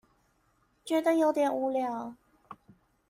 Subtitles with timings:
[0.83, 2.15] 覺得有點無聊